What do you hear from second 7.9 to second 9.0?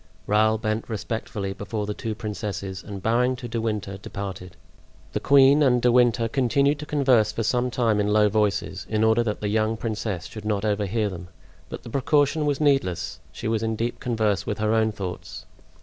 in low voices,